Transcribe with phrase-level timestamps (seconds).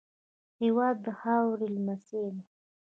[0.61, 2.39] هېواد د خاورې لمس دی.